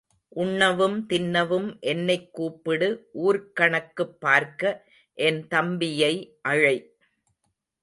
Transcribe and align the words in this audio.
உண்ணவும் 0.29 1.07
தின்னவும் 1.09 1.79
என்னைக் 1.79 2.33
கூப்பிடு 2.33 3.09
ஊர்க்கணக்குப் 3.13 4.19
பார்க்க 4.19 4.87
என் 5.13 5.47
தம்பியை 5.47 6.37
அழை. 6.41 6.95